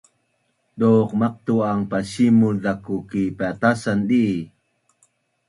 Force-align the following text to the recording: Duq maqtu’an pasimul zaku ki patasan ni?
Duq 0.79 1.09
maqtu’an 1.19 1.79
pasimul 1.89 2.55
zaku 2.63 2.95
ki 3.09 3.23
patasan 3.37 3.99
ni? 4.09 4.23